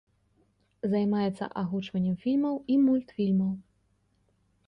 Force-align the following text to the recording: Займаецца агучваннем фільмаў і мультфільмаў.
Займаецца 0.93 1.49
агучваннем 1.63 2.15
фільмаў 2.25 2.55
і 2.77 2.79
мультфільмаў. 2.85 3.53